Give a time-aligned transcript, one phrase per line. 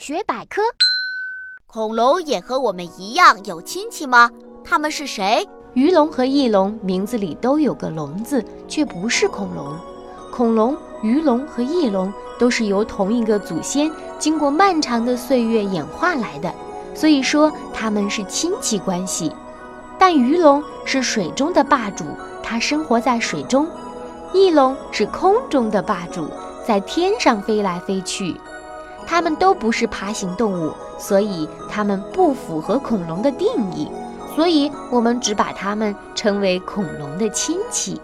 [0.00, 0.62] 学百科：
[1.66, 4.30] 恐龙也和我们一样有亲戚吗？
[4.64, 5.46] 他们是谁？
[5.74, 9.76] 鱼龙和翼龙名字里都有个“龙”字，却不是恐龙。
[10.32, 16.50] 恐龙、鱼龙和翼龙都是由同一个祖先经过漫长的岁月演化来的，
[16.94, 19.30] 所以说它们是亲戚关系。
[19.98, 22.06] 但鱼龙是水中的霸主，
[22.42, 23.66] 它生活在水中；
[24.32, 26.26] 翼龙是空中的霸主，
[26.66, 28.34] 在天上飞来飞去。
[29.06, 33.90] 它们都不是爬行动物，所以它们不符合恐龙的定义。
[34.36, 38.00] 所以我们只把它们称为恐龙的亲戚。